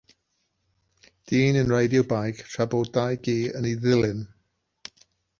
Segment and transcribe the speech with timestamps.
[1.31, 4.23] Dyn yn reidio beic, tra bod dau gi yn ei ddilyn.